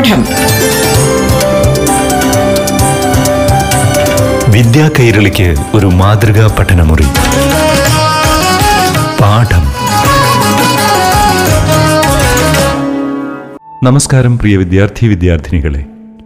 [0.00, 0.24] പാഠം.
[4.52, 7.02] വിദ്യാ കൈരളിക്ക് ഒരു മാതൃകാ പഠനമുറി.
[9.20, 9.64] പാഠം.
[13.84, 15.84] നമസ്കാരം പ്രിയ വിദ്യാർത്ഥി വിദ്യാർത്ഥിനികളെ.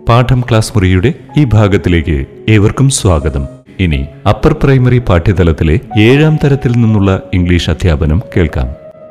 [0.09, 3.47] പാഠം ക്ലാസ് മുറിയുടെ ഈ ഭാഗത്തിലേക്ക് ഏവർക്കും സ്വാഗതം.
[3.81, 8.67] ഇനി അപ്പർ പ്രൈമറി പാഠ്യതലത്തിലെ ഏഴാം തരത്തിൽ നിന്നുള്ള ഇംഗ്ലീഷ് അധ്യാപനം കേൾക്കാം.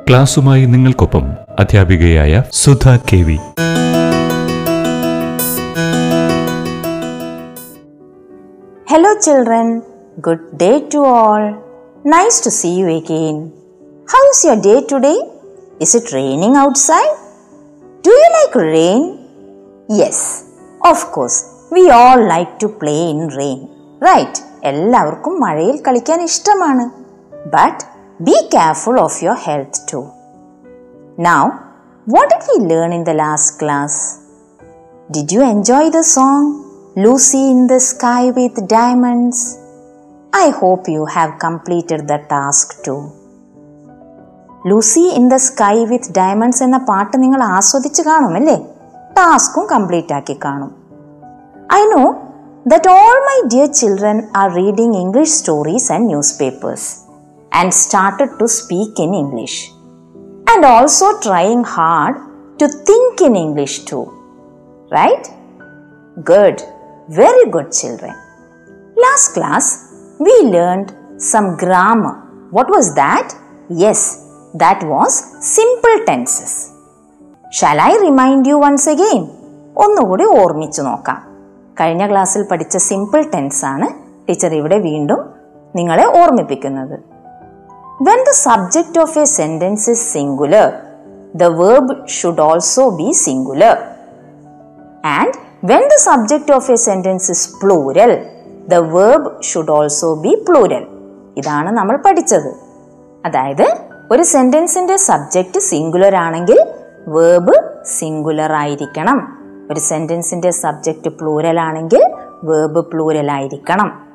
[0.08, 1.24] ക്ലാസ്സുമായി നിങ്ങൾക്കൊപ്പം
[1.60, 3.36] അധ്യാപികയായ Sudha K V.
[8.93, 9.83] Hello, children.
[10.21, 11.45] Good day to all.
[12.05, 13.37] Nice to see you again.
[14.11, 15.19] How is your day today?
[15.79, 17.11] Is it raining outside?
[18.03, 19.01] Do you like rain?
[20.01, 20.19] Yes,
[20.91, 21.37] of course.
[21.71, 23.59] We all like to play in rain.
[24.09, 24.37] Right?
[24.69, 26.85] എല്ലാവർക്കും മഴയിൽ കളിക്കാൻ ഇഷ്ടമാണ്
[27.53, 27.83] but
[28.27, 29.99] be careful of your health too
[31.27, 31.41] now
[32.15, 34.01] what did we learn in the last class
[35.15, 36.43] Did you enjoy the song
[36.96, 39.58] Lucy in the Sky with Diamonds?
[40.32, 43.00] I hope you have completed the task too.
[44.68, 48.54] Lucy in the sky with diamonds എന്ന പാട്ട് നിങ്ങൾ ആസ്വദിച്ച് കാണും അല്ലേ
[49.16, 50.70] ടാസ്കും complete ആക്കി കാണും
[51.76, 52.04] I know
[52.66, 56.08] that all my dear children are reading English stories and
[56.40, 56.88] newspapers
[57.52, 59.60] and started to speak in English
[60.52, 62.18] and also trying hard
[62.62, 64.00] to think in English too
[64.90, 65.26] right?
[66.26, 66.56] Good,
[67.08, 68.14] very good, children.
[68.96, 69.66] Last class,
[70.18, 72.16] we learned some grammar.
[72.50, 73.34] What was that?
[73.68, 74.00] Yes,
[74.54, 76.72] that was simple tenses.
[77.52, 79.22] Shall I remind you once again?
[79.84, 81.20] ഒന്നുകൂടി ഓർമ്മിച്ചു നോക്കാം
[81.80, 83.86] കഴിഞ്ഞ ക്ലാസ്സിൽ പഠിച്ച simple tense ആണ്
[84.26, 85.20] teacher ഇവിടെ വീണ്ടും
[85.76, 86.96] നിങ്ങളെ ഓർമ്മിപ്പിക്കുന്നത്
[88.08, 90.68] when the subject of a sentence is singular
[91.42, 93.76] the verb should also be singular
[95.18, 98.26] and when the subject of a sentence is plural
[98.68, 100.86] the verb should also be plural
[101.36, 102.56] ഇതാണ് നമ്മൾ പഠിച്ചത്.
[103.26, 103.76] അതായത്
[104.10, 106.66] ഒരു സെന്റൻസിന്റെ സബ്ജക്റ്റ് സിംഗുലർ ആണെങ്കിൽ
[107.08, 109.38] verb singular ആയിരിക്കണം.
[109.70, 112.14] ഒരു സെന്റൻസിന്റെ സബ്ജക്റ്റ് പ്ലൂരൽ ആണെങ്കിൽ
[112.44, 114.06] വേർബ് പ്ലൂരൽ ആയിരിക്കണം.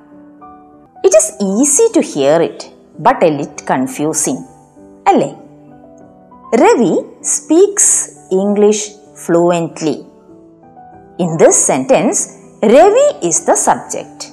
[1.06, 2.68] It is easy to hear it
[3.00, 4.44] but a little confusing
[5.08, 5.36] അല്ലേ?
[6.56, 8.92] Ravi speaks English
[9.26, 10.06] fluently
[11.19, 12.19] In this sentence,
[12.63, 14.31] Ravi is the subject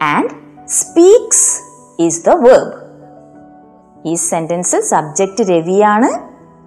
[0.00, 0.28] and
[0.76, 1.40] speaks
[1.98, 2.70] is the verb.
[4.10, 6.08] ഈ സെന്റൻസിൽ subject രവിയാണ്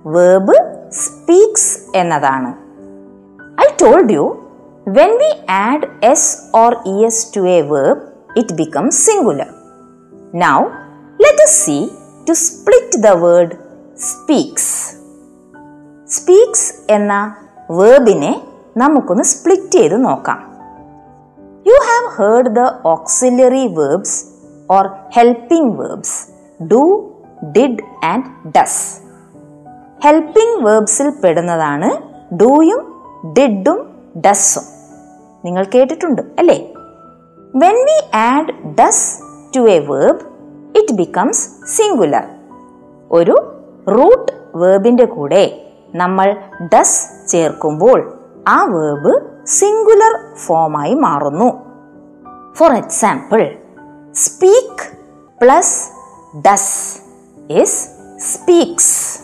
[0.05, 0.55] verb
[0.99, 2.51] speaks എന്നതാണ്.
[3.65, 4.25] I told you
[4.87, 6.29] when we add S
[6.61, 8.03] or E S to a verb
[8.41, 9.49] it become singular
[10.43, 10.57] now
[11.19, 11.77] let see
[12.29, 13.57] to split the word
[14.09, 14.73] speaks
[16.17, 17.13] speaks എന്ന
[17.79, 18.33] വേർബിനെ
[18.77, 20.39] നമുക്കൊന്ന് split ചെയ്ത് നോക്കാം.
[21.65, 24.17] You have heard the auxiliary verbs
[24.69, 26.17] or helping verbs
[26.59, 26.81] do
[27.57, 28.25] did and
[28.57, 28.83] does
[30.03, 31.89] helping വേർബ്സിൽ പെടുന്നതാണ്
[32.33, 32.81] ഡൂയും
[33.33, 33.79] ഡിഡും
[34.25, 34.65] ഡസ്സും
[35.43, 36.57] നിങ്ങൾ കേട്ടിട്ടുണ്ട് അല്ലേ?
[37.53, 39.05] When we add does
[39.55, 40.23] to a verb
[40.75, 42.25] it becomes singular
[43.11, 43.35] ഒരു
[43.87, 45.43] റൂട്ട് വേർബിന്റെ കൂടെ
[45.95, 46.27] നമ്മൾ
[46.73, 47.99] ഡസ് ചേർക്കുമ്പോൾ
[48.47, 51.53] ആ വേർബ് സിംഗുലർ ഫോമായി മാറുന്നു.
[52.55, 53.57] For example
[54.13, 54.97] speak
[55.41, 55.89] plus
[56.47, 56.99] does
[57.49, 59.19] is speaks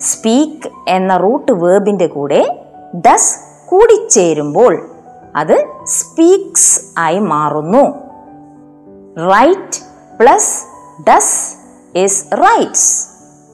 [0.00, 4.90] speak എന്ന റൂട്ട് വേർബിന്റെ കൂടെ ഡസ് കൂടിച്ചേരുമ്പോൾ
[5.36, 7.84] അത് സ്പീക്സ് ആയി മാറുന്നു.
[9.16, 9.80] Write
[10.18, 10.64] plus
[11.08, 11.56] does
[11.98, 13.08] is writes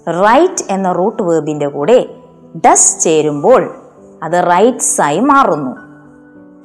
[0.07, 2.07] write എന്ന റൂട്ട് വേർബിന്റെ കൂടെ
[2.67, 3.80] ഡസ് ചേരുമ്പോൾ
[4.23, 5.73] അത് റൈറ്റ്സ് ആയി മാറുന്നു.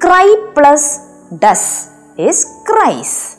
[0.04, 1.00] Cry plus
[1.34, 3.38] does is cries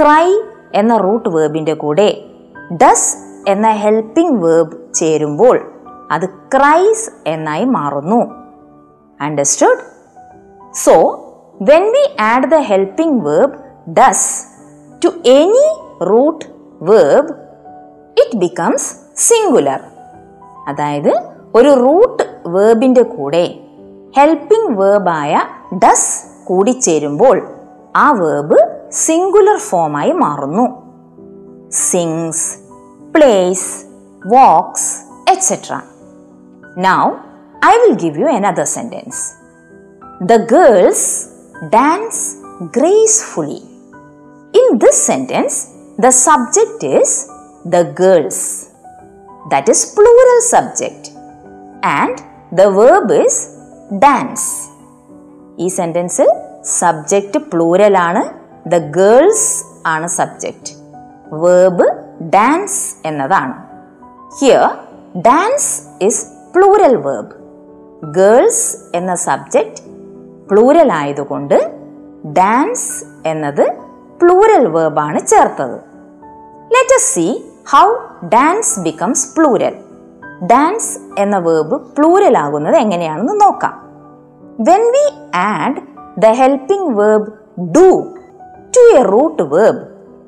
[0.00, 0.40] cry
[0.74, 2.24] എന്ന റൂട്ട് വേബിന്റെ കൂടെ
[2.72, 3.16] ഡസ്
[3.48, 5.72] എന്ന ഹെൽപ്പിംഗ് വേർബ് ചേരുമ്പോൾ
[6.10, 8.34] അത് ക്രൈസ് എന്നായി മാറുന്നു.
[9.20, 9.78] Understood
[10.74, 10.94] so
[11.62, 13.58] when we add the helping verb
[13.92, 14.44] does
[15.04, 16.44] to any root
[16.82, 17.32] verb
[18.20, 19.80] it becomes singular
[20.68, 21.12] അതായത്
[21.54, 23.44] ഒരു റൂട്ട് വേർബിന്റെ കൂടെ
[24.16, 25.42] ഹെൽപ്പിംഗ് വേർബായ
[25.78, 26.12] ഡസ്
[26.44, 27.36] കൂടിച്ചേരുമ്പോൾ
[27.96, 28.58] ആ വേർബ്
[28.92, 30.66] സിംഗുലർ ഫോമായി മാറുന്നു.
[31.70, 32.58] Sings
[33.14, 33.84] plays
[34.26, 34.90] walks
[35.30, 35.74] etcetera
[36.78, 37.02] now
[37.66, 39.22] I will give you another sentence
[40.26, 41.28] the girls
[41.68, 42.36] dance
[42.76, 43.62] gracefully
[44.54, 45.66] in this sentence
[46.00, 47.30] the subject is
[47.66, 48.66] the girls
[49.50, 51.04] That is plural subject.
[51.82, 52.16] And
[52.54, 53.48] the verb is
[53.94, 54.68] dance
[55.56, 56.28] ഈ സെന്റൻസിൽ
[56.62, 58.22] subject ആണ്.
[58.68, 60.72] The girls ആണ് subject
[61.32, 61.86] verb
[62.22, 63.54] dance എന്നതാണ്.
[64.40, 64.70] Here
[65.20, 67.32] dance is plural verb
[68.10, 69.82] girls എന്ന subject
[70.48, 71.78] plural ആയതുകൊണ്ട്
[72.32, 73.76] dance എന്നത്
[74.20, 75.78] plural വേർബാണ് ചേർത്തത്.
[76.70, 77.94] Let see how
[78.28, 79.85] dance becomes plural
[80.44, 83.74] dance എന്ന വേർബ് പ്ലൂരൽ ആകുന്നത് എങ്ങനെയാണെന്ന് നോക്കാം.
[84.60, 85.76] When we add
[86.18, 88.04] the helping verb do
[88.76, 89.80] to a root verb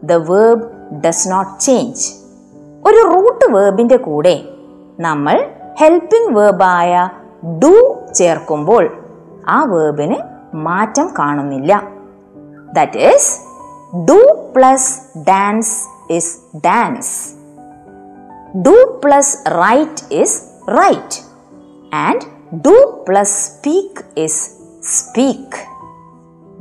[0.02, 0.64] the verb
[1.00, 2.12] does not change
[2.87, 4.43] ഒരു റൂട്ട് വേർബിന്റെ കൂടെ
[5.00, 5.50] നമ്മൾ
[5.81, 7.08] ഹെൽപ്പിംഗ് വേർബായ
[7.62, 8.90] ഡു ചേർക്കുമ്പോൾ
[9.49, 10.16] ആ വേർബിന്
[10.52, 11.82] മാറ്റം കാണുന്നില്ല.
[12.72, 13.40] That is
[13.96, 17.38] do plus dance is dance
[18.62, 20.38] do plus write is
[20.69, 21.19] write
[21.92, 22.25] and
[22.62, 22.75] do
[23.07, 24.42] plus speak is
[24.98, 25.60] speak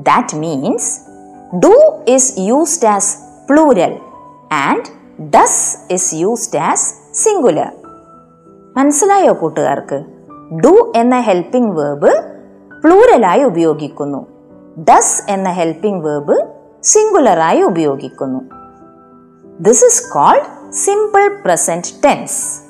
[0.03, 0.89] that means
[1.59, 1.75] do
[2.07, 3.11] is used as
[3.47, 3.95] plural
[4.67, 4.89] and
[5.31, 7.71] does is used as singular
[8.77, 9.99] മനസ്സിലായോ കൂട്ടുകാർക്ക്
[10.65, 12.13] do എന്ന helping verb
[12.85, 14.21] പ്ലൂരലായി ഉപയോഗിക്കുന്നു
[14.81, 16.37] does എന്ന helping verb
[16.85, 18.41] സിംഗുലറായി ഉപയോഗിക്കുന്നു
[19.61, 22.62] this is called simple present tense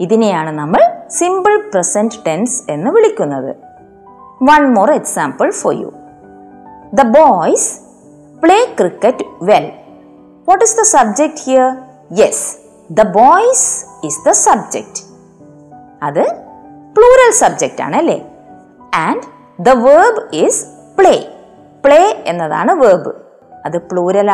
[0.00, 3.56] ഇതിനെയാണ് നമ്മൾ simple present tense എന്ന് വിളിക്കുന്നത്.
[4.42, 5.92] One more example for you
[6.94, 7.80] the boys
[8.42, 9.72] play cricket well
[10.48, 11.76] what is the subject here
[12.12, 12.58] yes
[12.92, 15.02] the boys is the subject
[16.02, 16.24] അത്
[16.94, 18.18] plural subject ആണ് അല്ലേ?
[18.94, 19.22] And
[19.58, 20.66] the verb is
[20.98, 21.28] play
[21.84, 23.12] play എന്നതാണ് verb
[23.66, 24.30] അത് plural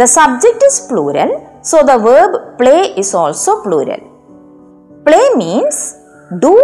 [0.00, 1.30] the subject is plural
[1.70, 4.00] so the verb play is also plural
[5.06, 5.82] play means
[6.44, 6.54] do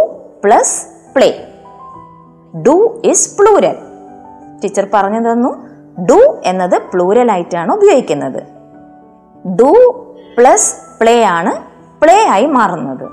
[0.44, 0.76] plus
[1.14, 1.28] play
[2.54, 3.76] do is plural
[4.62, 5.50] teacher പറഞ്ഞു തന്നു
[6.08, 8.40] do എന്നത് plural ആയിട്ടാണ് ഉപയോഗിക്കുന്നത്.
[9.58, 9.72] Do
[10.36, 10.68] plus
[11.00, 11.52] play ആണ്
[12.02, 13.06] play ആയി മാറുന്നത്.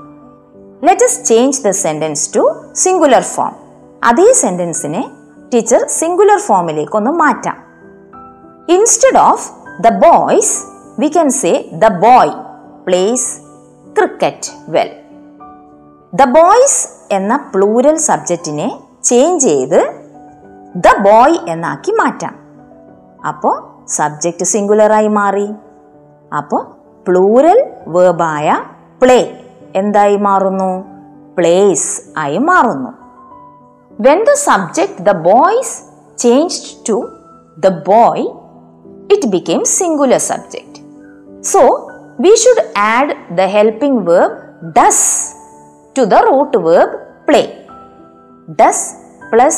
[1.04, 2.42] Let's change the sentence to
[2.74, 3.52] singular form
[4.04, 5.02] അതേ സെന്റൻസിനെ
[5.52, 7.58] ടീച്ചർ സിംഗുലർ ഫോമിലേക്ക് ഒന്ന് മാറ്റാം.
[8.68, 9.46] Instead of
[9.80, 10.66] the boys
[11.00, 12.32] we can say the boy
[12.86, 13.40] plays
[13.98, 14.90] cricket well
[16.14, 19.94] the boys എന്ന പ്ലൂരൽ സബ്ജക്റ്റിനെ ചേഞ്ച് ചെയ്ത്
[20.76, 22.34] ദ ബോയ് എന്നാക്കി മാറ്റാം.
[23.28, 25.48] അപ്പോൾ സബ്ജക്റ്റ് സിംഗുലറായി മാറി.
[26.36, 26.66] അപ്പോൾ
[27.08, 28.56] പ്ലൂരൽ വേർബായ
[29.02, 30.84] പ്ലേ എന്തായി മാറുന്നു?
[31.38, 32.90] പ്ലേസ് ആയി മാറുന്നു.
[34.00, 35.82] When the subject the boys
[36.18, 37.08] changed to
[37.58, 38.41] the boy
[39.14, 40.80] it became singular subject.
[41.52, 41.62] So,
[42.18, 44.32] we should add the helping verb
[44.78, 45.00] does
[45.96, 46.90] to the root verb
[47.28, 47.46] play.
[48.60, 48.80] Does
[49.30, 49.56] plus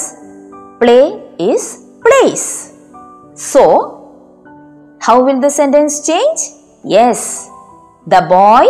[0.81, 1.05] play
[1.39, 1.65] is
[2.05, 2.45] plays.
[3.35, 3.65] So,
[5.07, 6.41] how will the sentence change?
[6.85, 7.49] Yes,
[8.07, 8.65] the boy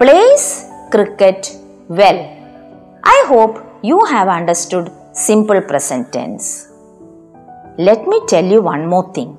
[0.00, 0.44] plays
[0.92, 1.50] cricket
[1.88, 2.20] well.
[3.04, 6.68] I hope you have understood simple present tense.
[7.76, 9.30] Let me tell you one more thing.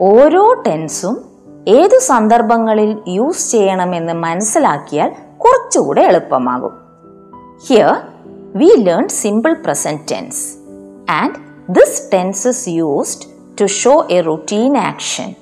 [0.00, 1.24] ഓരോ ടെൻസും
[1.68, 6.70] ഏത് സന്ദർഭങ്ങളിൽ use ചെയ്യണമെന്ന് മനസ്സിലാക്കിയാൽ കുറച്ചുകൂടെ എളുപ്പമാകും.
[7.66, 7.94] Here
[8.54, 10.42] we learn simple present tense
[11.10, 11.34] and
[11.74, 13.28] this tense is used
[13.60, 15.34] to show a routine action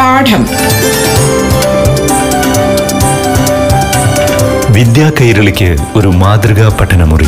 [0.00, 0.42] പാഠം.
[4.72, 7.26] വിദ്യാ കൈരളിക്ക് ഒരു മാതൃകാ പഠനമുറി.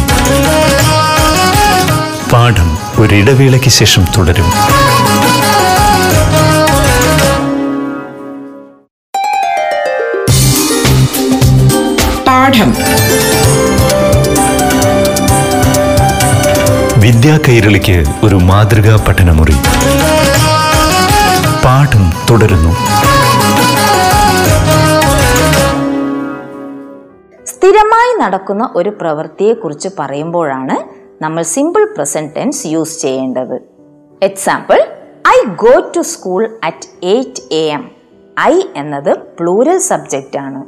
[2.32, 4.50] പാഠം ഒരിടവേളയ്ക്ക് ശേഷം തുടരും.
[12.26, 12.70] പാഠം.
[17.00, 19.56] വിദ്യാ കൈരളിക്ക് ഒരു മാതൃകാ പഠനമുറി.
[21.64, 22.76] പാഠം തുടരുന്നു.
[27.47, 33.56] സ്ഥിരമായി നടക്കുന്ന ഒരു പ്രവൃത്തിയെക്കുറിച്ച് പറയുമ്പോഴാണ് നമ്മൾ സിമ്പിൾ പ്രസന്റ് ടെൻസ് യൂസ് ചെയ്യേണ്ടത്.
[34.22, 34.80] Example
[35.28, 37.90] I go to school at eight A M
[38.40, 40.60] I എന്നത് പ്ലൂരൽ സബ്ജക്റ്റ് ആണ്.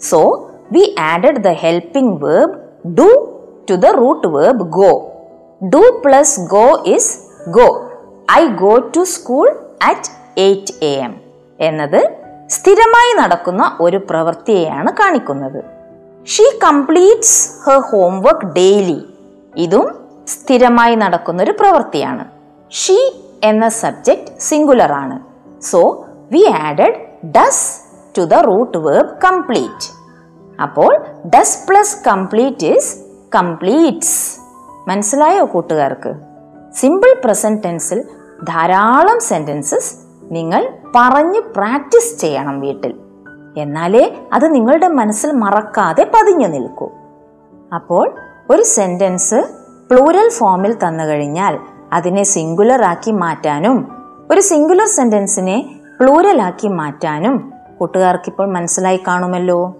[0.00, 2.54] So we added the helping verb
[2.98, 3.08] do
[3.70, 4.90] to the root verb go
[5.74, 7.18] do plus go is
[7.50, 7.68] go
[8.32, 9.48] I go to school
[9.82, 11.14] at eight A M
[11.60, 12.00] എന്നത്
[12.46, 15.64] സ്ഥിരമായി നടക്കുന്ന ഒരു പ്രവൃത്തിയെയാണ് കാണിക്കുന്നത്.
[16.26, 19.00] She completes her homework daily
[19.56, 19.94] ഇതും
[20.28, 22.24] സ്ഥിരമായി നടക്കുന്ന ഒരു പ്രവൃത്തിയാണ്.
[22.70, 23.10] ഷീ
[23.44, 25.20] എന്ന സബ്ജക്റ്റ് സിംഗുലർ ആണ്.
[25.62, 27.80] So we added does
[28.18, 30.04] to the root verb complete
[30.62, 31.04] അപ്പോൾ
[31.36, 32.98] does plus complete is
[33.34, 34.40] completes
[34.88, 36.14] മനസ്സിലായോ കൂട്ടുകാർക്ക്?
[36.74, 38.04] സിമ്പിൾ പ്രസന്റ് ടെൻസിൽ
[38.44, 42.94] ധാരാളം സെന്റൻസസ് നിങ്ങൾ പറഞ്ഞ് പ്രാക്ടീസ് ചെയ്യണം വീട്ടിൽ.
[43.56, 46.90] എന്നാലേ അത് നിങ്ങളുടെ മനസ്സിൽ മറക്കാതെ പതിഞ്ഞു നിൽക്കൂ.
[47.74, 48.14] അപ്പോൾ
[48.50, 49.48] ഒരു സെന്റൻസ്
[49.90, 51.58] പ്ലൂരൽ ഫോമിൽ തന്നു കഴിഞ്ഞാൽ
[51.92, 53.88] അതിനെ സിംഗുലർ ആക്കി മാറ്റാനും
[54.30, 59.76] ഒരു സിംഗുലർ സെന്റൻസിനെ പ്ലൂരൽ ആക്കി മാറ്റാനും കൂട്ടുകാർക്ക് ഇപ്പോൾ മനസ്സിലായി കാണുമല്ലോ.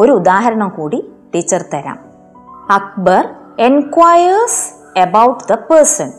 [0.00, 1.98] ഒരു ഉദാഹരണം കൂടി ടീച്ചർ തരാം.
[2.70, 6.12] Akbar enquires about the person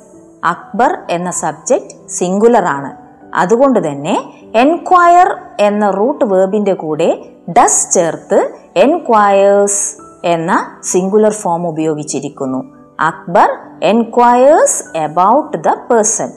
[0.43, 2.91] Akbar എന്ന സബ്ജക്റ്റ് സിംഗുലർ ആണ്.
[3.35, 12.63] അതുകൊണ്ട് തന്നെ എൻക്വയർ എന്ന റൂട്ട് വേബിന്റെ കൂടെ ഡസ് ചേർത്ത് എൻക്വയേഴ്സ് എന്ന singular form ഉപയോഗിച്ചിരിക്കുന്നു.
[12.99, 16.31] Akbar enquires about the person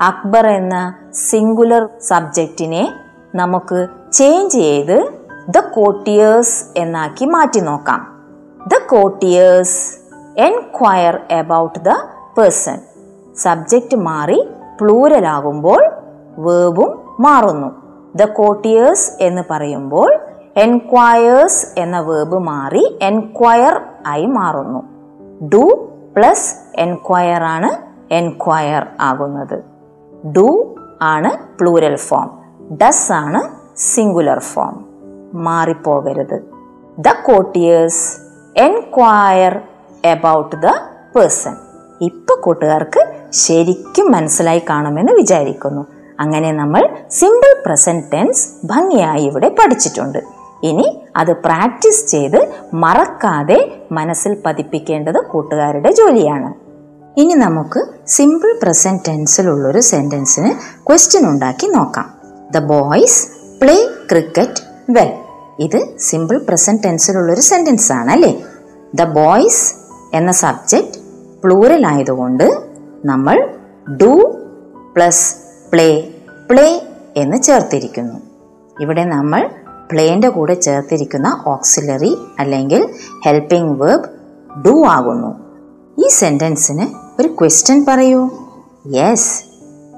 [0.00, 2.92] Akbar എന്ന സിംഗുലർ സബ്ജക്റ്റിനെ
[3.34, 5.12] നമുക്ക് ചേഞ്ച് ചെയ്ത്
[5.48, 8.06] ദ കോട്ടിയേഴ്സ് എന്നാക്കി മാറ്റി നോക്കാം.
[8.66, 9.98] The courtiers
[10.38, 11.88] enquire about the
[12.38, 12.78] person
[13.36, 14.48] subject മാറി
[14.80, 15.90] പ്ലൂരൽ ആകുമ്പോൾ
[16.38, 17.70] വേർബും മാറുന്നു.
[18.16, 20.20] ദ കോട്ടിയേഴ്സ് എന്ന് പറയുമ്പോൾ
[20.56, 24.82] എൻക്വയേഴ്സ് എന്ന വേർബ് മാറി എൻക്വയർ ആയി മാറുന്നു.
[25.48, 27.70] ഡു പ്ലസ് എൻക്വയർ ആണ്
[28.10, 29.64] എൻക്വയർ ആകുന്നത്.
[30.32, 32.30] ഡു ആണ് പ്ലൂരൽ ഫോം
[32.76, 33.42] ഡസ് ആണ്
[33.76, 34.84] singular form
[35.34, 36.40] മാറിപ്പോകരുത്.
[36.98, 38.18] The courtiers
[38.56, 39.60] enquire
[40.04, 40.66] about the
[41.16, 41.56] person
[42.00, 45.86] ഇപ്പൊ കൂട്ടുകാർക്ക് ശരിക്കും മനസ്സിലായി കാണുമെന്ന് വിചാരിക്കുന്നു.
[46.20, 50.43] അങ്ങനെ നമ്മൾ സിമ്പിൾ പ്രസന്റ് ടെൻസ് ഭംഗിയായി ഇവിടെ പഠിച്ചിട്ടുണ്ട്.
[50.64, 52.40] ഇനി അത് പ്രാക്ടീസ് ചെയ്ത്
[52.74, 53.58] മറക്കാതെ
[53.92, 56.50] മനസ്സിൽ പതിപ്പിക്കേണ്ടത് കൂട്ടുകാരുടെ ജോലിയാണ്.
[57.20, 60.50] ഇനി നമുക്ക് സിമ്പിൾ പ്രസന്റ് ടെൻസിലുള്ളൊരു സെന്റൻസിന്
[60.88, 62.08] ക്വസ്റ്റ്യൻ ഉണ്ടാക്കി നോക്കാം.
[62.54, 63.20] The boys
[63.60, 63.76] play
[64.10, 65.10] cricket well
[65.58, 68.32] ഇത് സിമ്പിൾ പ്രസന്റ് ടെൻസിലുള്ളൊരു സെന്റൻസ് ആണ് അല്ലേ
[68.94, 69.64] ദ ബോയ്സ്
[70.16, 70.98] എന്ന സബ്ജക്റ്റ്
[71.44, 72.46] പ്ലൂറൽ ആയതുകൊണ്ട്
[73.04, 73.36] നമ്മൾ
[74.02, 74.12] ഡു
[74.96, 75.26] പ്ലസ്
[75.72, 75.88] പ്ലേ
[76.50, 76.66] പ്ലേ
[77.16, 78.16] എന്ന് ചേർത്തിരിക്കുന്നു.
[78.80, 79.42] ഇവിടെ നമ്മൾ
[79.90, 84.08] പ്ലേന്റെ കൂടെ ചേർത്തിരിക്കുന്ന ഓക്സിലറി അല്ലെങ്കിൽ ഹെൽപ്പിംഗ് വേർബ്
[84.66, 85.30] ഡു ആകുന്നു
[85.98, 86.86] ഈ സെന്റൻസിന്
[87.20, 88.30] ഒരു ക്വസ്റ്റ്യൻ പറയൂ.
[88.86, 89.44] Yes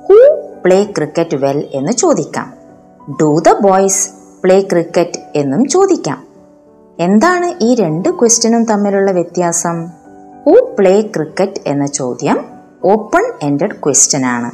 [0.08, 0.16] who
[0.64, 2.52] play cricket well എന്ന് ചോദിക്കാം.
[3.20, 4.10] Do the boys
[4.44, 6.26] play cricket എന്നും ചോദിക്കാം.
[7.00, 9.86] എന്താണ് ഈ രണ്ട് ക്വസ്റ്റ്യനും തമ്മിലുള്ള വ്യത്യാസം?
[10.46, 12.44] ഹൂ പ്ലേ ക്രിക്കറ്റ് എന്ന ചോദ്യം
[12.84, 14.50] ഓപ്പൺ എൻഡഡ് ക്വസ്റ്റ്യൻ ആണ്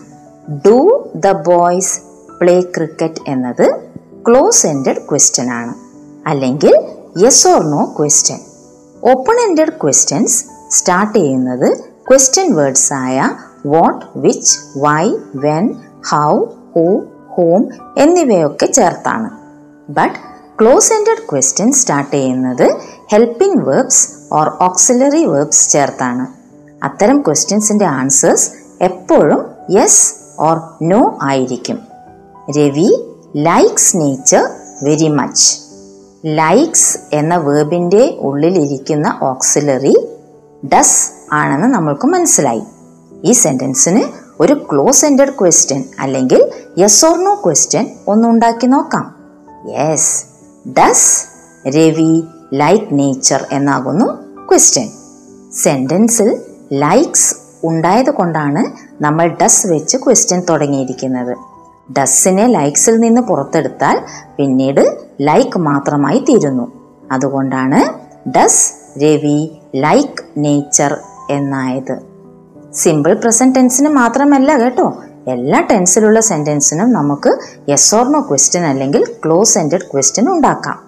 [0.66, 2.00] do the boys
[2.40, 3.91] play cricket എന്നത്
[4.28, 5.74] ക്ലോസ് എൻഡഡ് ക്വസ്റ്റ്യൻ ആണ്.
[6.28, 6.74] അല്ലെങ്കിൽ
[7.24, 8.38] yes or no question
[9.10, 11.78] open ended questions start ചെയ്യുന്നത്
[12.10, 13.30] ക്വസ്റ്റ്യൻ വേർഡ്സ് ആയ
[13.66, 15.74] what which why when
[16.10, 19.30] how who whom എന്നിവയൊക്കെ ചേർത്താണ്.
[19.90, 20.14] But
[20.60, 22.80] close ended question start ചെയ്യുന്നത്
[23.12, 26.26] helping verbs or auxiliary verbs ചേർത്താണ്.
[26.84, 28.50] അത്തരം ക്വസ്റ്റ്യൻസിന്റെ ആൻസേഴ്സ്
[28.80, 31.80] എപ്പോഴും യെസ് ഓർ നോ ആയിരിക്കും.
[32.50, 34.48] Ravi likes nature
[34.82, 35.58] very much
[36.26, 40.08] likes എന്ന വേർബിന്റെ ഉള്ളിലിരിക്കുന്ന ഓക്സിലറി
[40.74, 42.62] ഡസ് ആണെന്ന് നമ്മൾക്ക് മനസ്സിലായി.
[43.24, 44.02] ഈ സെന്റൻസിന്
[44.40, 49.14] ഒരു ക്ലോസ് എൻഡഡ് ക്വസ്റ്റ്യൻ അല്ലെങ്കിൽ യെസ് ഓർ നോ ക്വസ്റ്റ്യൻ ഒന്നുണ്ടാക്കി നോക്കാം.
[49.68, 50.24] Yes
[50.78, 51.24] does
[51.68, 52.22] Ravi
[52.54, 54.06] like nature എന്നാകുന്നു
[54.50, 54.90] ക്വസ്റ്റ്യൻ
[55.52, 57.34] സെന്റൻസിൽ ലൈക്സ്
[57.64, 58.64] ഉണ്ടായത് കൊണ്ടാണ്
[59.02, 61.51] നമ്മൾ ഡസ് വെച്ച് ക്വസ്റ്റ്യൻ തുടങ്ങിയിരിക്കുന്നത്.
[61.98, 64.00] ഡസ്സിനെ ലൈക്സിൽ നിന്ന് പുറത്തെടുത്താൽ
[64.36, 66.72] പിന്നീട് ലൈക്ക് മാത്രമായി തീരുന്നു.
[67.12, 67.80] അതുകൊണ്ടാണ്
[68.28, 70.98] ഡസ് രവി ലൈക്ക് നേച്ചർ
[71.30, 71.98] എന്നായത്.
[72.74, 74.96] സിമ്പിൾ പ്രസന്റ് ടെൻസിന് മാത്രമല്ല കേട്ടോ.
[75.28, 80.78] എല്ലാ ടെൻസിലുള്ള സെന്റൻസിനും നമുക്ക് യെസ് ഓർ നോ ക്വസ്റ്റ്യൻ അല്ലെങ്കിൽ ക്ലോസ് എൻഡഡ് ക്വസ്റ്റ്യൻ ഉണ്ടാക്കാം.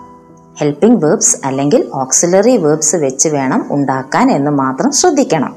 [0.60, 5.56] ഹെൽപ്പിംഗ് വേർബ്സ് അല്ലെങ്കിൽ ഓക്സിലറി വേർബ്സ് വെച്ച് വേണം ഉണ്ടാക്കാൻ എന്ന് മാത്രം ശ്രദ്ധിക്കണം.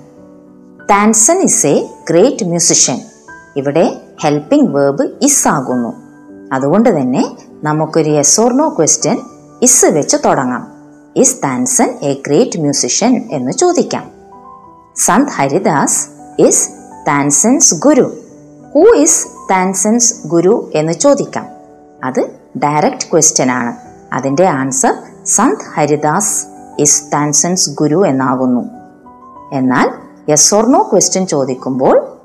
[0.89, 2.99] Tansen is a great musician
[3.55, 5.93] ഇവിടെ ഹെൽപ്പിംഗ് വേർബ് ഇസ് ആകുന്നു.
[6.53, 9.21] അതുകൊണ്ട് തന്നെ നമുക്കൊരു യെസ് ഓർ ക്വസ്റ്റ്യൻ
[9.61, 10.67] ഇസ് വെച്ച് തുടങ്ങാം.
[11.15, 14.11] Is Tansen a great musician എന്ന് ചോദിക്കാം.
[14.95, 16.07] Sant Haridas
[16.39, 16.69] is
[17.07, 18.17] Tansen's guru
[18.73, 21.47] who is Tansen's guru എന്ന് ചോദിക്കാം.
[22.03, 23.75] അത് ഡയറക്റ്റ് ക്വസ്റ്റ്യൻ ആണ്.
[24.13, 24.93] അതിന്റെ ആൻസർ
[25.25, 26.45] സന്ത് ഹരിദാസ്
[26.79, 28.69] ഇസ് താൻസൻസ് ഗുരു എന്നാകുന്നു.
[29.53, 29.89] എന്നാൽ
[30.29, 32.16] യെസ് ഓർ ക്വസ്റ്റ്യൻ ചോദിക്കുമ്പോൾ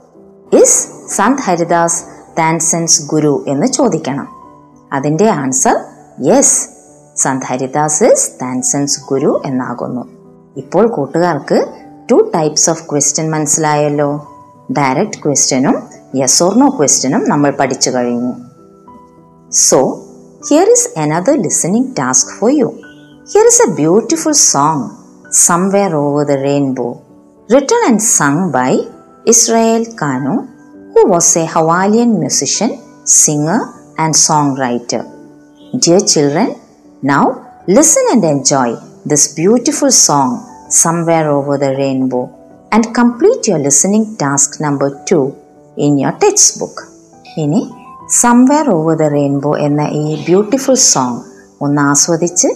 [0.52, 2.04] ഇസ് സന്ത് ഹരിദാസ്
[2.38, 4.28] താൻസൻസ് ഗുരു എന്ന് ചോദിക്കണം.
[4.92, 5.76] അതിന്റെ answer
[6.20, 6.68] yes
[7.16, 10.04] Sant Haridas is Tansen's guru എന്നാകുന്നു.
[10.56, 11.58] ഇപ്പോൾ കൂട്ടുകാർക്ക്
[12.10, 14.28] ടു ടൈപ്സ് ഓഫ് ക്വസ്റ്റ്യൻ മനസ്സിലായല്ലോ.
[14.78, 15.82] ഡയറക്റ്റ് ക്വസ്റ്റ്യനും
[16.16, 18.32] യെസ് ഓർ നോ ക്വസ്റ്റ്യനും നമ്മൾ പഠിച്ചു കഴിഞ്ഞു.
[19.50, 19.80] So
[20.48, 22.66] here is another listening task for you
[23.32, 24.84] here is a beautiful song
[25.32, 27.00] somewhere over the rainbow
[27.48, 28.72] written and sung by
[29.24, 30.48] Israel Kano,
[30.94, 32.70] who was a Hawaiian musician,
[33.04, 33.60] singer,
[33.96, 35.02] and songwriter.
[35.78, 36.56] Dear children,
[37.02, 37.24] now
[37.68, 38.74] listen and enjoy
[39.06, 40.30] this beautiful song,
[40.70, 42.24] Somewhere Over the Rainbow,
[42.72, 45.22] and complete your listening task number 2
[45.76, 46.76] in your textbook.
[47.42, 47.60] ഇനി
[48.22, 51.20] somewhere over the rainbow എന്ന ഈ beautiful song
[51.64, 52.48] ഒന്ന് ആസ്വദിച്ച്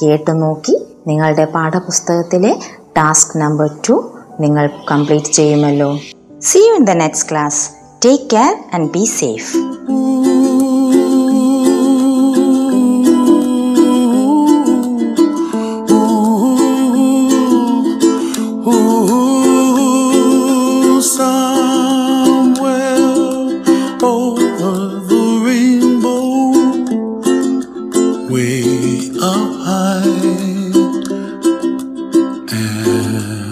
[0.00, 0.74] കേട്ടു നോക്കി
[1.08, 2.52] നിങ്ങളുടെ പാഠപുസ്തകത്തിലെ
[2.96, 3.96] task number two
[4.40, 5.90] നിങ്ങൾ കംപ്ലീറ്റ് ചെയ്യുമല്ലോ.
[6.42, 7.62] See you in the next class
[8.06, 9.50] take care and be safe
[19.70, 22.96] Ooh, somewhere
[24.02, 24.74] over
[25.10, 26.22] the rainbow,
[28.32, 28.62] way
[29.20, 30.14] up high,
[32.52, 33.47] and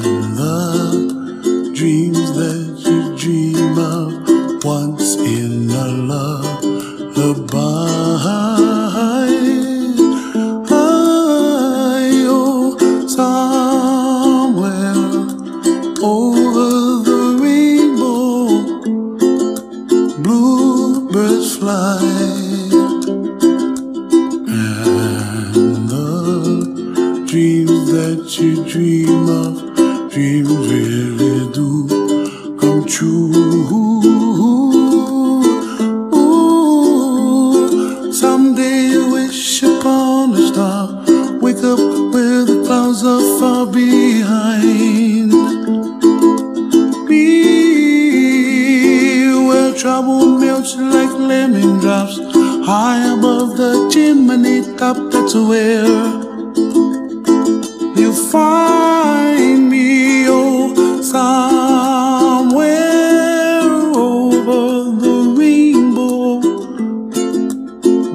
[33.35, 34.25] 呜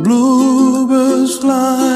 [0.03, 1.90] Bluebirds fly,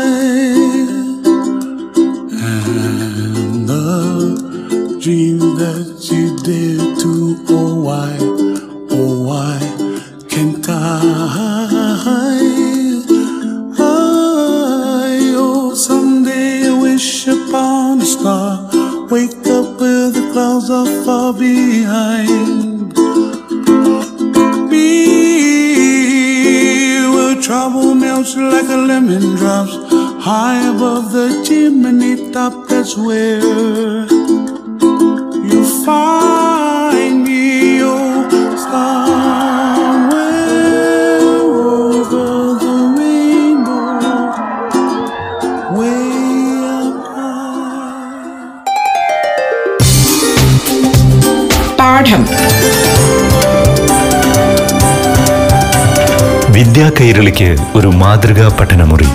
[31.94, 32.54] chimney top.
[32.68, 33.40] That's where
[35.50, 37.42] you find me,
[37.82, 38.26] oh,
[38.64, 40.08] somewhere
[41.66, 42.26] over
[42.62, 43.86] the rainbow,
[45.78, 46.02] way
[46.76, 48.26] up high.
[51.80, 52.22] പാഠം
[56.56, 59.08] വിദ്യാ കൈരളിക്ക് ഒരു മാതൃകാ പഠനമുറി